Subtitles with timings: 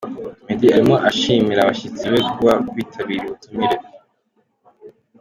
[0.45, 3.77] Meddy arimo ashimira abashyitsi be kuba bitabiriye ubutumire.